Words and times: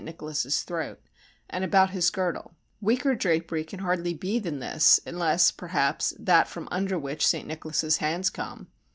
Nicholas's 0.03 0.63
throat, 0.63 0.99
and 1.47 1.63
about 1.63 1.91
his 1.91 2.09
girdle—weaker 2.09 3.13
drapery 3.13 3.63
can 3.63 3.81
hardly 3.81 4.15
be 4.15 4.39
than 4.39 4.57
this, 4.57 4.99
unless, 5.05 5.51
perhaps, 5.51 6.11
that 6.17 6.47
from 6.47 6.67
under 6.71 6.97
which 6.97 7.31
S. 7.31 7.45
Nicholas's 7.45 7.97
hands 7.97 8.31
come. 8.31 8.65